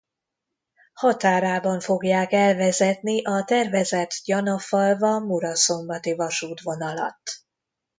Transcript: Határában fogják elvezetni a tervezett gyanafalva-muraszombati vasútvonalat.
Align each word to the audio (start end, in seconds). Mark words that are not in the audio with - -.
Határában 0.93 1.79
fogják 1.79 2.31
elvezetni 2.31 3.23
a 3.23 3.43
tervezett 3.47 4.11
gyanafalva-muraszombati 4.23 6.13
vasútvonalat. 6.13 7.21